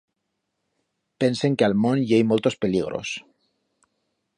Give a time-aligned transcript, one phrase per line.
[1.25, 3.17] Pensen que a'l mont i hei moltos peligros.